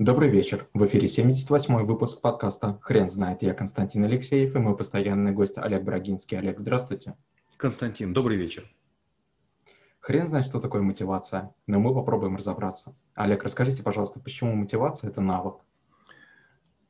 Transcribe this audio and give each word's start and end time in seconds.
Добрый 0.00 0.30
вечер. 0.30 0.66
В 0.72 0.86
эфире 0.86 1.08
78-й 1.08 1.84
выпуск 1.84 2.22
подкаста 2.22 2.78
«Хрен 2.80 3.10
знает». 3.10 3.42
Я 3.42 3.52
Константин 3.52 4.02
Алексеев 4.04 4.56
и 4.56 4.58
мой 4.58 4.74
постоянный 4.74 5.32
гость 5.32 5.58
Олег 5.58 5.82
Брагинский. 5.82 6.38
Олег, 6.38 6.58
здравствуйте. 6.58 7.18
Константин, 7.58 8.14
добрый 8.14 8.38
вечер. 8.38 8.64
Хрен 9.98 10.26
знает, 10.26 10.46
что 10.46 10.58
такое 10.58 10.80
мотивация, 10.80 11.54
но 11.66 11.80
мы 11.80 11.92
попробуем 11.92 12.36
разобраться. 12.36 12.96
Олег, 13.14 13.42
расскажите, 13.42 13.82
пожалуйста, 13.82 14.20
почему 14.20 14.54
мотивация– 14.54 15.10
это 15.10 15.20
навык? 15.20 15.56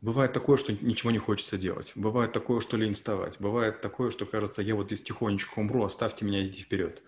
Бывает 0.00 0.32
такое, 0.32 0.56
что 0.56 0.72
ничего 0.72 1.10
не 1.10 1.18
хочется 1.18 1.58
делать. 1.58 1.90
Бывает 1.96 2.30
такое, 2.30 2.60
что 2.60 2.76
лень 2.76 2.92
вставать. 2.92 3.40
Бывает 3.40 3.80
такое, 3.80 4.12
что 4.12 4.24
кажется, 4.24 4.62
я 4.62 4.76
вот 4.76 4.86
здесь 4.86 5.02
тихонечко 5.02 5.58
умру, 5.58 5.82
оставьте 5.82 6.24
меня, 6.24 6.46
идти 6.46 6.62
вперед. 6.62 7.02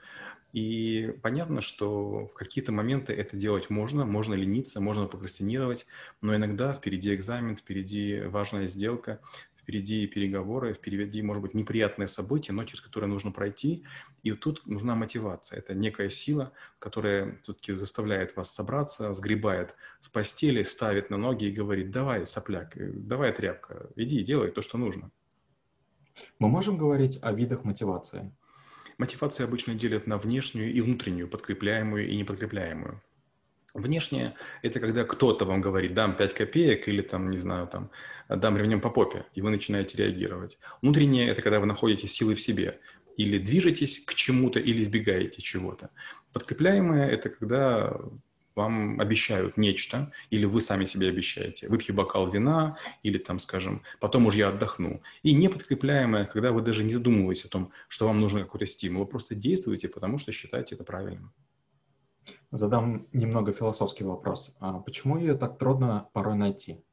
И 0.52 1.14
понятно, 1.22 1.62
что 1.62 2.26
в 2.26 2.34
какие-то 2.34 2.72
моменты 2.72 3.14
это 3.14 3.36
делать 3.36 3.70
можно, 3.70 4.04
можно 4.04 4.34
лениться, 4.34 4.80
можно 4.80 5.06
прокрастинировать, 5.06 5.86
но 6.20 6.36
иногда 6.36 6.72
впереди 6.72 7.14
экзамен, 7.14 7.56
впереди 7.56 8.20
важная 8.20 8.66
сделка, 8.66 9.20
впереди 9.62 10.06
переговоры, 10.06 10.74
впереди, 10.74 11.22
может 11.22 11.42
быть, 11.42 11.54
неприятное 11.54 12.06
событие, 12.06 12.52
но 12.52 12.64
через 12.64 12.82
которое 12.82 13.06
нужно 13.06 13.30
пройти. 13.30 13.84
И 14.22 14.32
тут 14.32 14.66
нужна 14.66 14.94
мотивация. 14.94 15.58
Это 15.58 15.74
некая 15.74 16.10
сила, 16.10 16.52
которая 16.78 17.38
все-таки 17.42 17.72
заставляет 17.72 18.36
вас 18.36 18.52
собраться, 18.52 19.14
сгребает 19.14 19.74
с 20.00 20.08
постели, 20.08 20.62
ставит 20.64 21.10
на 21.10 21.16
ноги 21.16 21.46
и 21.46 21.52
говорит, 21.52 21.90
давай, 21.90 22.26
сопляк, 22.26 22.76
э, 22.76 22.90
давай, 22.92 23.32
тряпка, 23.32 23.88
иди, 23.96 24.22
делай 24.22 24.50
то, 24.50 24.60
что 24.60 24.78
нужно. 24.78 25.10
Мы 26.38 26.48
можем 26.48 26.76
говорить 26.76 27.18
о 27.22 27.32
видах 27.32 27.64
мотивации? 27.64 28.30
Мотивация 29.02 29.46
обычно 29.48 29.74
делят 29.74 30.06
на 30.06 30.16
внешнюю 30.16 30.72
и 30.72 30.80
внутреннюю, 30.80 31.26
подкрепляемую 31.26 32.06
и 32.06 32.14
неподкрепляемую. 32.14 33.02
Внешнее– 33.74 34.36
это 34.62 34.78
когда 34.78 35.02
кто-то 35.02 35.44
вам 35.44 35.60
говорит, 35.60 35.92
дам 35.92 36.14
5 36.14 36.34
копеек 36.34 36.86
или 36.86 37.02
там, 37.02 37.28
не 37.28 37.36
знаю, 37.36 37.66
там, 37.66 37.90
дам 38.28 38.56
ремнем 38.56 38.80
по 38.80 38.90
попе, 38.90 39.24
и 39.34 39.42
вы 39.42 39.50
начинаете 39.50 39.98
реагировать. 39.98 40.56
Внутреннее– 40.82 41.26
это 41.30 41.42
когда 41.42 41.58
вы 41.58 41.66
находите 41.66 42.06
силы 42.06 42.36
в 42.36 42.40
себе, 42.40 42.78
или 43.16 43.38
движетесь 43.38 44.04
к 44.04 44.14
чему-то, 44.14 44.60
или 44.60 44.80
избегаете 44.84 45.42
чего-то. 45.42 45.90
Подкрепляемое– 46.32 47.08
это 47.10 47.28
когда 47.28 48.00
вам 48.54 49.00
обещают 49.00 49.56
нечто, 49.56 50.12
или 50.30 50.44
вы 50.44 50.60
сами 50.60 50.84
себе 50.84 51.08
обещаете, 51.08 51.68
выпью 51.68 51.94
бокал 51.94 52.28
вина, 52.28 52.76
или 53.02 53.18
там, 53.18 53.38
скажем, 53.38 53.82
потом 54.00 54.26
уж 54.26 54.34
я 54.34 54.48
отдохну. 54.48 55.02
И 55.22 55.34
неподкрепляемое, 55.34 56.24
когда 56.24 56.52
вы 56.52 56.62
даже 56.62 56.84
не 56.84 56.92
задумываетесь 56.92 57.46
о 57.46 57.48
том, 57.48 57.72
что 57.88 58.06
вам 58.06 58.20
нужен 58.20 58.42
какой-то 58.42 58.66
стимул, 58.66 59.04
вы 59.04 59.08
просто 59.08 59.34
действуете, 59.34 59.88
потому 59.88 60.18
что 60.18 60.32
считаете 60.32 60.74
это 60.74 60.84
правильным. 60.84 61.32
Задам 62.50 63.08
немного 63.12 63.52
философский 63.52 64.04
вопрос. 64.04 64.54
А 64.60 64.78
почему 64.80 65.16
ее 65.16 65.34
так 65.34 65.58
трудно 65.58 66.08
порой 66.12 66.36
найти? 66.36 66.84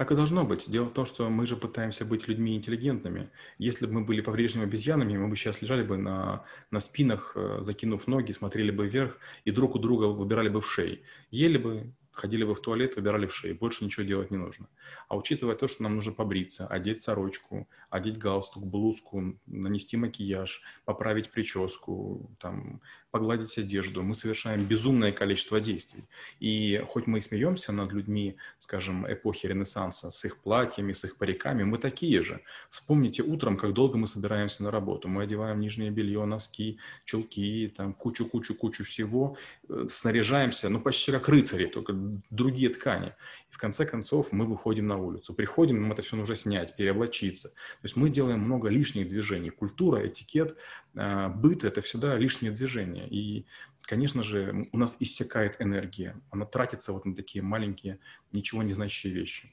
Так 0.00 0.12
и 0.12 0.14
должно 0.14 0.44
быть. 0.46 0.70
Дело 0.70 0.88
в 0.88 0.94
том, 0.94 1.04
что 1.04 1.28
мы 1.28 1.44
же 1.44 1.56
пытаемся 1.56 2.06
быть 2.06 2.26
людьми 2.26 2.56
интеллигентными. 2.56 3.28
Если 3.58 3.84
бы 3.84 3.92
мы 3.92 4.00
были 4.00 4.22
по-прежнему 4.22 4.64
обезьянами, 4.64 5.18
мы 5.18 5.28
бы 5.28 5.36
сейчас 5.36 5.60
лежали 5.60 5.82
бы 5.82 5.98
на, 5.98 6.42
на 6.70 6.80
спинах, 6.80 7.32
э, 7.36 7.58
закинув 7.60 8.06
ноги, 8.06 8.32
смотрели 8.32 8.70
бы 8.70 8.88
вверх 8.88 9.18
и 9.44 9.50
друг 9.50 9.76
у 9.76 9.78
друга 9.78 10.06
выбирали 10.06 10.48
бы 10.48 10.62
в 10.62 10.72
шеи. 10.72 11.02
Ели 11.30 11.58
бы, 11.58 11.92
ходили 12.20 12.44
бы 12.44 12.54
в 12.54 12.60
туалет, 12.60 12.96
выбирали 12.96 13.26
в 13.26 13.34
шеи, 13.34 13.52
больше 13.52 13.84
ничего 13.84 14.04
делать 14.04 14.30
не 14.30 14.36
нужно. 14.36 14.68
А 15.08 15.16
учитывая 15.16 15.56
то, 15.56 15.68
что 15.68 15.82
нам 15.82 15.94
нужно 15.96 16.12
побриться, 16.12 16.66
одеть 16.66 17.02
сорочку, 17.02 17.68
одеть 17.88 18.18
галстук, 18.18 18.66
блузку, 18.66 19.38
нанести 19.46 19.96
макияж, 19.96 20.60
поправить 20.84 21.30
прическу, 21.30 22.30
там, 22.38 22.80
погладить 23.10 23.58
одежду, 23.58 24.02
мы 24.02 24.14
совершаем 24.14 24.64
безумное 24.64 25.12
количество 25.12 25.60
действий. 25.60 26.04
И 26.38 26.82
хоть 26.88 27.06
мы 27.06 27.18
и 27.18 27.20
смеемся 27.20 27.72
над 27.72 27.92
людьми, 27.92 28.36
скажем, 28.58 29.10
эпохи 29.10 29.46
Ренессанса, 29.46 30.10
с 30.10 30.24
их 30.24 30.38
платьями, 30.38 30.92
с 30.92 31.04
их 31.04 31.16
париками, 31.16 31.64
мы 31.64 31.78
такие 31.78 32.22
же. 32.22 32.40
Вспомните 32.68 33.22
утром, 33.22 33.56
как 33.56 33.72
долго 33.72 33.98
мы 33.98 34.06
собираемся 34.06 34.62
на 34.62 34.70
работу. 34.70 35.08
Мы 35.08 35.22
одеваем 35.22 35.60
нижнее 35.60 35.90
белье, 35.90 36.24
носки, 36.24 36.78
чулки, 37.04 37.72
там 37.76 37.94
кучу-кучу-кучу 37.94 38.84
всего, 38.84 39.36
э, 39.68 39.86
снаряжаемся, 39.88 40.68
ну, 40.68 40.80
почти 40.80 41.12
как 41.12 41.28
рыцари, 41.28 41.66
только 41.66 41.92
другие 42.30 42.70
ткани. 42.70 43.14
И 43.50 43.52
в 43.52 43.58
конце 43.58 43.84
концов 43.86 44.32
мы 44.32 44.44
выходим 44.44 44.86
на 44.86 44.96
улицу. 44.96 45.34
Приходим, 45.34 45.80
нам 45.80 45.92
это 45.92 46.02
все 46.02 46.16
нужно 46.16 46.34
снять, 46.34 46.76
переоблачиться. 46.76 47.48
То 47.48 47.84
есть 47.84 47.96
мы 47.96 48.10
делаем 48.10 48.40
много 48.40 48.68
лишних 48.68 49.08
движений. 49.08 49.50
Культура, 49.50 50.06
этикет, 50.06 50.56
э, 50.94 51.28
быт– 51.28 51.64
это 51.64 51.80
всегда 51.82 52.16
лишние 52.16 52.52
движения. 52.52 53.08
И, 53.08 53.46
конечно 53.82 54.22
же, 54.22 54.68
у 54.72 54.78
нас 54.78 54.96
иссякает 55.00 55.56
энергия. 55.60 56.20
Она 56.30 56.46
тратится 56.46 56.92
вот 56.92 57.04
на 57.04 57.14
такие 57.14 57.42
маленькие, 57.42 57.98
ничего 58.32 58.62
не 58.62 58.72
значащие 58.72 59.12
вещи. 59.12 59.52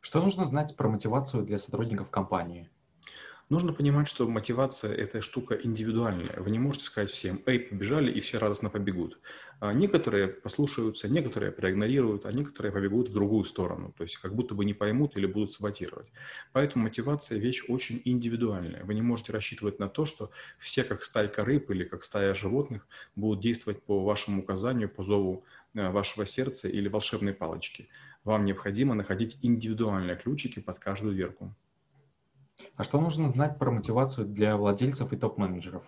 Что 0.00 0.22
нужно 0.22 0.44
знать 0.44 0.76
про 0.76 0.88
мотивацию 0.88 1.44
для 1.44 1.58
сотрудников 1.58 2.10
компании? 2.10 2.68
Нужно 3.50 3.74
понимать, 3.74 4.08
что 4.08 4.26
мотивация– 4.26 4.94
это 4.96 5.20
штука 5.20 5.54
индивидуальная. 5.54 6.40
Вы 6.40 6.50
не 6.50 6.58
можете 6.58 6.86
сказать 6.86 7.10
всем, 7.10 7.42
эй, 7.44 7.60
побежали, 7.60 8.10
и 8.10 8.20
все 8.20 8.38
радостно 8.38 8.70
побегут. 8.70 9.18
А 9.60 9.74
некоторые 9.74 10.28
послушаются, 10.28 11.10
некоторые 11.10 11.52
проигнорируют, 11.52 12.24
а 12.24 12.32
некоторые 12.32 12.72
побегут 12.72 13.10
в 13.10 13.12
другую 13.12 13.44
сторону, 13.44 13.92
то 13.96 14.02
есть 14.02 14.16
как 14.16 14.34
будто 14.34 14.54
бы 14.54 14.64
не 14.64 14.72
поймут 14.72 15.18
или 15.18 15.26
будут 15.26 15.52
саботировать. 15.52 16.10
Поэтому 16.52 16.84
мотивация– 16.84 17.38
вещь 17.38 17.64
очень 17.68 18.00
индивидуальная. 18.06 18.82
Вы 18.84 18.94
не 18.94 19.02
можете 19.02 19.32
рассчитывать 19.32 19.78
на 19.78 19.90
то, 19.90 20.06
что 20.06 20.30
все, 20.58 20.82
как 20.82 21.04
стайка 21.04 21.44
рыб 21.44 21.70
или 21.70 21.84
как 21.84 22.02
стая 22.02 22.34
животных, 22.34 22.88
будут 23.14 23.40
действовать 23.40 23.82
по 23.82 24.02
вашему 24.02 24.40
указанию, 24.40 24.88
по 24.88 25.02
зову 25.02 25.44
э, 25.74 25.90
вашего 25.90 26.24
сердца 26.24 26.66
или 26.70 26.88
волшебной 26.88 27.34
палочки. 27.34 27.90
Вам 28.24 28.46
необходимо 28.46 28.94
находить 28.94 29.36
индивидуальные 29.42 30.16
ключики 30.16 30.60
под 30.60 30.78
каждую 30.78 31.12
дверку. 31.12 31.54
А 32.76 32.84
что 32.84 33.00
нужно 33.00 33.28
знать 33.28 33.58
про 33.58 33.70
мотивацию 33.70 34.26
для 34.26 34.56
владельцев 34.56 35.12
и 35.12 35.16
топ-менеджеров? 35.16 35.84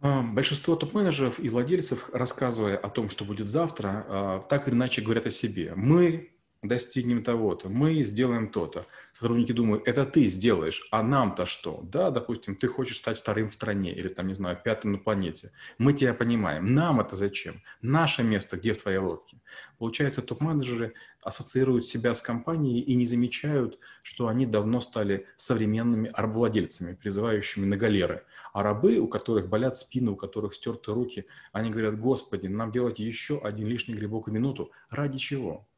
А, 0.00 0.22
большинство 0.22 0.74
топ-менеджеров 0.74 1.38
и 1.38 1.48
владельцев, 1.48 2.10
рассказывая 2.12 2.76
о 2.76 2.88
том, 2.90 3.08
что 3.08 3.24
будет 3.24 3.48
завтра, 3.48 4.04
а, 4.08 4.40
так 4.40 4.66
или 4.68 4.74
иначе 4.74 5.00
говорят 5.00 5.26
о 5.26 5.30
себе. 5.30 5.74
Мы 5.76 6.32
достигнем 6.62 7.24
того-то, 7.24 7.68
мы 7.68 8.02
сделаем 8.02 8.48
то-то. 8.48 8.86
Сотрудники 9.12 9.52
думают, 9.52 9.86
это 9.86 10.04
ты 10.04 10.26
сделаешь, 10.26 10.86
а 10.90 11.02
нам-то 11.02 11.44
что? 11.44 11.80
Да, 11.82 12.10
допустим, 12.10 12.56
ты 12.56 12.68
хочешь 12.68 12.98
стать 12.98 13.18
вторым 13.18 13.50
в 13.50 13.54
стране 13.54 13.92
или 13.92 14.08
там, 14.08 14.28
не 14.28 14.34
знаю, 14.34 14.58
пятым 14.64 14.92
на 14.92 14.98
планете. 14.98 15.50
Мы 15.78 15.92
тебя 15.92 16.14
понимаем. 16.14 16.74
Нам 16.74 17.00
это 17.00 17.16
зачем? 17.16 17.62
Наше 17.82 18.22
место 18.22 18.56
где 18.56 18.72
в 18.72 18.82
твоей 18.82 18.98
лодке? 18.98 19.40
Получается, 19.78 20.22
топ-менеджеры 20.22 20.94
ассоциируют 21.22 21.84
себя 21.84 22.14
с 22.14 22.22
компанией 22.22 22.80
и 22.80 22.94
не 22.94 23.06
замечают, 23.06 23.78
что 24.02 24.28
они 24.28 24.46
давно 24.46 24.80
стали 24.80 25.26
современными 25.36 26.10
рабовладельцами, 26.14 26.94
призывающими 26.94 27.64
на 27.64 27.76
галеры. 27.76 28.24
А 28.52 28.62
рабы, 28.62 28.98
у 28.98 29.08
которых 29.08 29.48
болят 29.48 29.76
спины, 29.76 30.12
у 30.12 30.16
которых 30.16 30.54
стерты 30.54 30.92
руки, 30.92 31.26
они 31.52 31.70
говорят, 31.70 31.98
господи, 31.98 32.46
нам 32.46 32.70
делать 32.70 32.98
еще 33.00 33.38
один 33.38 33.66
лишний 33.66 33.94
грибок 33.94 34.28
в 34.28 34.32
минуту. 34.32 34.70
Ради 34.90 35.18
чего? 35.18 35.68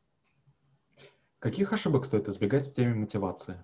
Каких 1.45 1.75
ошибок 1.75 2.07
стоит 2.07 2.27
избегать 2.27 2.69
в 2.69 2.73
теме 2.73 2.95
мотивации? 2.95 3.63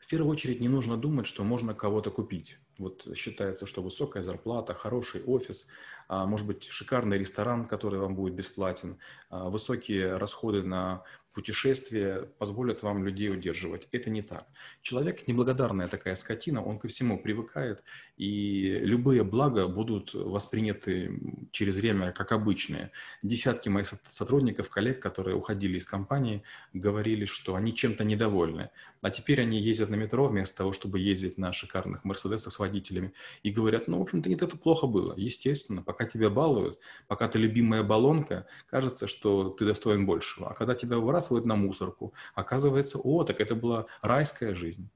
В 0.00 0.06
первую 0.08 0.32
очередь 0.32 0.58
не 0.58 0.68
нужно 0.68 0.96
думать, 0.96 1.26
что 1.26 1.44
можно 1.44 1.74
кого-то 1.74 2.10
купить. 2.10 2.58
Вот 2.78 3.06
считается, 3.14 3.66
что 3.66 3.82
высокая 3.82 4.22
зарплата, 4.22 4.72
хороший 4.72 5.22
офис, 5.24 5.68
а, 6.08 6.24
может 6.24 6.46
быть 6.46 6.64
шикарный 6.64 7.18
ресторан, 7.18 7.66
который 7.66 8.00
вам 8.00 8.16
будет 8.16 8.32
бесплатен, 8.32 8.98
а, 9.28 9.50
высокие 9.50 10.16
расходы 10.16 10.62
на 10.62 11.04
путешествия 11.36 12.30
позволят 12.38 12.82
вам 12.82 13.04
людей 13.04 13.28
удерживать. 13.28 13.88
Это 13.92 14.08
не 14.08 14.22
так. 14.22 14.46
Человек 14.80 15.28
неблагодарная 15.28 15.86
такая 15.86 16.14
скотина, 16.14 16.64
он 16.64 16.78
ко 16.78 16.88
всему 16.88 17.18
привыкает, 17.18 17.84
и 18.16 18.78
любые 18.80 19.22
блага 19.22 19.68
будут 19.68 20.14
восприняты 20.14 21.20
через 21.52 21.76
время 21.76 22.12
как 22.12 22.32
обычные. 22.32 22.90
Десятки 23.22 23.68
моих 23.68 23.86
сотрудников, 23.86 24.70
коллег, 24.70 25.02
которые 25.02 25.36
уходили 25.36 25.76
из 25.76 25.84
компании, 25.84 26.42
говорили, 26.72 27.26
что 27.26 27.54
они 27.54 27.74
чем-то 27.74 28.02
недовольны. 28.02 28.70
А 29.02 29.10
теперь 29.10 29.42
они 29.42 29.60
ездят 29.60 29.90
на 29.90 29.96
метро 29.96 30.28
вместо 30.28 30.56
того, 30.56 30.72
чтобы 30.72 31.00
ездить 31.00 31.36
на 31.36 31.52
шикарных 31.52 32.02
Мерседесах 32.04 32.50
с 32.50 32.58
водителями. 32.58 33.12
И 33.42 33.50
говорят, 33.50 33.88
ну, 33.88 33.98
в 33.98 34.02
общем-то, 34.02 34.30
не 34.30 34.36
это 34.36 34.56
плохо 34.56 34.86
было. 34.86 35.12
Естественно, 35.18 35.82
пока 35.82 36.06
тебя 36.06 36.30
балуют, 36.30 36.78
пока 37.08 37.28
ты 37.28 37.38
любимая 37.38 37.82
баллонка, 37.82 38.46
кажется, 38.70 39.06
что 39.06 39.50
ты 39.50 39.66
достоин 39.66 40.06
большего. 40.06 40.50
А 40.50 40.54
когда 40.54 40.74
тебя 40.74 40.96
выбрасывают, 40.96 41.25
выбрасывают 41.30 41.46
на 41.46 41.56
мусорку. 41.56 42.12
Оказывается, 42.34 42.98
о, 42.98 43.24
так 43.24 43.40
это 43.40 43.54
была 43.54 43.86
райская 44.02 44.54
жизнь. 44.54 44.88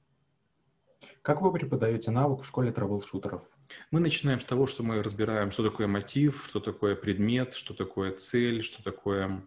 Как 1.23 1.43
вы 1.43 1.53
преподаете 1.53 2.11
навык 2.11 2.43
в 2.43 2.47
школе 2.47 2.71
трэбл-шутеров? 2.71 3.43
Мы 3.91 4.00
начинаем 4.00 4.41
с 4.41 4.44
того, 4.44 4.67
что 4.67 4.82
мы 4.82 5.03
разбираем, 5.03 5.50
что 5.50 5.62
такое 5.62 5.87
мотив, 5.87 6.44
что 6.47 6.61
такое 6.61 6.97
предмет, 6.97 7.55
что 7.55 7.75
такое 7.75 8.12
цель, 8.12 8.62
что 8.62 8.82
такое 8.82 9.43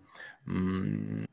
м- 0.46 1.28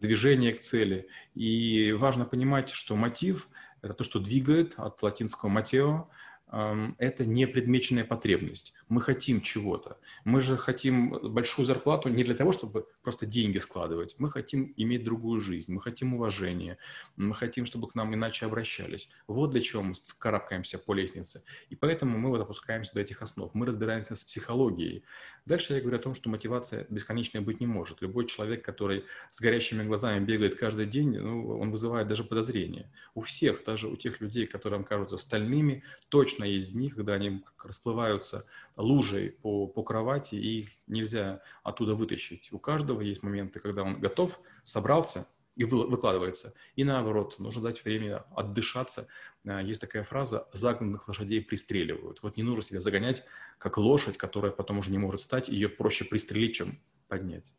движение 0.00 0.52
к 0.52 0.60
цели. 0.60 1.08
И 1.34 1.92
важно 1.92 2.24
понимать, 2.24 2.70
что 2.70 2.96
мотив– 2.96 3.48
это 3.82 3.94
то, 3.94 4.04
что 4.04 4.20
двигает 4.20 4.74
от 4.76 5.02
латинского 5.02 5.48
«матео», 5.50 6.08
это 6.48 7.26
не 7.26 7.46
предмеченная 7.46 8.04
потребность. 8.04 8.72
Мы 8.88 9.00
хотим 9.00 9.40
чего-то. 9.40 9.98
Мы 10.24 10.40
же 10.40 10.56
хотим 10.56 11.10
большую 11.10 11.66
зарплату 11.66 12.08
не 12.08 12.22
для 12.22 12.34
того, 12.34 12.52
чтобы 12.52 12.86
просто 13.02 13.26
деньги 13.26 13.58
складывать. 13.58 14.14
Мы 14.18 14.30
хотим 14.30 14.72
иметь 14.76 15.02
другую 15.02 15.40
жизнь, 15.40 15.72
мы 15.72 15.80
хотим 15.80 16.14
уважения, 16.14 16.78
мы 17.16 17.34
хотим, 17.34 17.66
чтобы 17.66 17.88
к 17.88 17.96
нам 17.96 18.14
иначе 18.14 18.46
обращались. 18.46 19.10
Вот 19.26 19.50
для 19.50 19.60
чего 19.60 19.82
мы 19.82 19.94
карабкаемся 20.18 20.78
по 20.78 20.94
лестнице. 20.94 21.42
И 21.68 21.74
поэтому 21.74 22.16
мы 22.16 22.30
вот 22.30 22.40
опускаемся 22.40 22.94
до 22.94 23.00
этих 23.00 23.22
основ. 23.22 23.52
Мы 23.52 23.66
разбираемся 23.66 24.14
с 24.14 24.24
психологией. 24.24 25.04
Дальше 25.46 25.74
я 25.74 25.80
говорю 25.80 25.98
о 25.98 26.02
том, 26.02 26.14
что 26.14 26.28
мотивация 26.28 26.86
бесконечной 26.90 27.40
быть 27.40 27.60
не 27.60 27.66
может. 27.66 28.02
Любой 28.02 28.26
человек, 28.26 28.64
который 28.64 29.04
с 29.30 29.40
горящими 29.40 29.82
глазами 29.82 30.24
бегает 30.24 30.56
каждый 30.56 30.86
день, 30.86 31.18
ну, 31.18 31.58
он 31.58 31.70
вызывает 31.70 32.06
даже 32.06 32.24
подозрения. 32.24 32.92
У 33.14 33.20
всех, 33.20 33.64
даже 33.64 33.88
у 33.88 33.96
тех 33.96 34.20
людей, 34.20 34.46
которые 34.46 34.78
вам 34.78 34.84
кажутся 34.84 35.18
стальными, 35.18 35.82
точно 36.08 36.35
есть 36.44 36.72
дни, 36.74 36.90
когда 36.90 37.14
они 37.14 37.44
расплываются 37.62 38.44
лужей 38.76 39.30
по, 39.30 39.66
по 39.66 39.82
кровати, 39.82 40.34
и 40.34 40.60
их 40.60 40.70
нельзя 40.86 41.40
оттуда 41.62 41.94
вытащить. 41.94 42.52
У 42.52 42.58
каждого 42.58 43.00
есть 43.00 43.22
моменты, 43.22 43.60
когда 43.60 43.82
он 43.82 44.00
готов, 44.00 44.38
собрался 44.62 45.26
и 45.56 45.64
выкладывается. 45.64 46.54
И 46.76 46.84
наоборот, 46.84 47.36
нужно 47.38 47.62
дать 47.62 47.84
время 47.84 48.24
отдышаться. 48.34 49.08
А, 49.46 49.62
есть 49.62 49.80
такая 49.80 50.04
фраза 50.04 50.48
«загнанных 50.52 51.08
лошадей 51.08 51.42
пристреливают». 51.42 52.22
Вот 52.22 52.36
не 52.36 52.42
нужно 52.42 52.62
себя 52.62 52.80
загонять, 52.80 53.24
как 53.58 53.78
лошадь, 53.78 54.18
которая 54.18 54.52
потом 54.52 54.78
уже 54.78 54.90
не 54.90 54.98
может 54.98 55.20
стать, 55.20 55.48
ее 55.48 55.68
проще 55.68 56.04
пристрелить, 56.04 56.56
чем 56.56 56.78
поднять. 57.08 57.54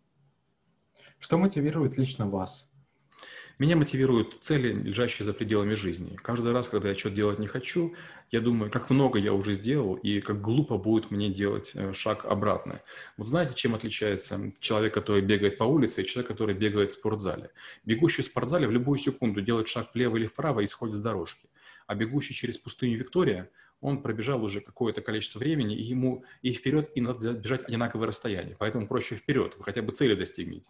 Что 1.19 1.37
мотивирует 1.37 1.97
лично 1.97 2.29
вас? 2.29 2.69
Меня 3.59 3.75
мотивируют 3.75 4.37
цели, 4.39 4.71
лежащие 4.71 5.25
за 5.25 5.33
пределами 5.33 5.73
жизни. 5.73 6.15
Каждый 6.17 6.51
раз, 6.51 6.69
когда 6.69 6.89
я 6.89 6.95
что-то 6.95 7.15
делать 7.15 7.39
не 7.39 7.47
хочу, 7.47 7.95
я 8.29 8.39
думаю, 8.39 8.69
как 8.69 8.91
много 8.91 9.17
я 9.17 9.33
уже 9.33 9.53
сделал 9.53 9.95
и 9.95 10.21
как 10.21 10.41
глупо 10.41 10.77
будет 10.77 11.09
мне 11.09 11.31
делать 11.31 11.71
э, 11.73 11.91
шаг 11.93 12.25
обратно. 12.25 12.81
Вот 13.17 13.25
знаете, 13.25 13.55
чем 13.55 13.73
отличается 13.73 14.51
человек, 14.59 14.93
который 14.93 15.23
бегает 15.23 15.57
по 15.57 15.63
улице, 15.63 16.03
и 16.03 16.05
человек, 16.05 16.27
который 16.27 16.53
бегает 16.53 16.91
в 16.91 16.93
спортзале? 16.93 17.49
Бегущий 17.83 18.21
в 18.21 18.25
спортзале 18.25 18.67
в 18.67 18.71
любую 18.71 18.99
секунду 18.99 19.41
делает 19.41 19.67
шаг 19.67 19.89
влево 19.95 20.17
или 20.17 20.27
вправо 20.27 20.59
и 20.59 20.67
сходит 20.67 20.97
с 20.97 21.01
дорожки. 21.01 21.49
А 21.87 21.95
бегущий 21.95 22.35
через 22.35 22.59
пустыню 22.59 22.95
Виктория, 22.99 23.49
он 23.81 24.03
пробежал 24.03 24.43
уже 24.43 24.61
какое-то 24.61 25.01
количество 25.01 25.39
времени, 25.39 25.75
и 25.75 25.81
ему 25.81 26.23
и 26.43 26.53
вперед, 26.53 26.91
и 26.93 27.01
надо 27.01 27.33
бежать 27.33 27.67
одинаковое 27.67 28.07
расстояние. 28.07 28.55
Поэтому 28.59 28.87
проще 28.87 29.15
вперед, 29.15 29.55
вы 29.57 29.63
хотя 29.63 29.81
бы 29.81 29.93
цели 29.93 30.13
достигнете. 30.13 30.69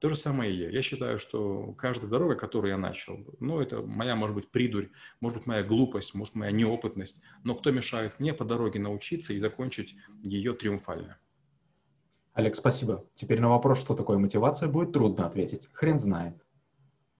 То 0.00 0.08
же 0.08 0.14
самое 0.14 0.52
и 0.52 0.56
я. 0.56 0.70
Я 0.70 0.82
считаю, 0.82 1.18
что 1.18 1.72
каждая 1.72 2.08
дорога, 2.08 2.36
которую 2.36 2.70
я 2.70 2.78
начал, 2.78 3.18
ну, 3.40 3.60
это 3.60 3.82
моя, 3.82 4.14
может 4.14 4.36
быть, 4.36 4.50
придурь, 4.50 4.90
может 5.20 5.38
быть, 5.38 5.46
моя 5.46 5.64
глупость, 5.64 6.14
может, 6.14 6.36
моя 6.36 6.52
неопытность, 6.52 7.22
но 7.42 7.56
кто 7.56 7.72
мешает 7.72 8.20
мне 8.20 8.32
по 8.32 8.44
дороге 8.44 8.78
научиться 8.78 9.32
и 9.32 9.38
закончить 9.38 9.96
ее 10.22 10.52
триумфально? 10.52 11.18
Олег, 12.32 12.54
спасибо. 12.54 13.04
Теперь 13.14 13.40
на 13.40 13.48
вопрос, 13.48 13.80
что 13.80 13.96
такое 13.96 14.18
мотивация, 14.18 14.68
будет 14.68 14.92
трудно 14.92 15.26
ответить. 15.26 15.68
Хрен 15.72 15.98
знает. 15.98 16.40